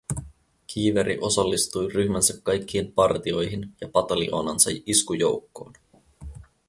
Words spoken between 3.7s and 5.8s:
ja pataljoonansa iskujoukkoon